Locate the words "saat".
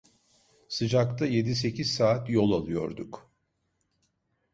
1.93-2.29